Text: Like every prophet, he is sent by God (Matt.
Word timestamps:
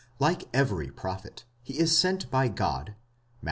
Like 0.17 0.45
every 0.51 0.89
prophet, 0.89 1.45
he 1.61 1.77
is 1.77 1.95
sent 1.95 2.31
by 2.31 2.47
God 2.47 2.87
(Matt. 2.87 2.97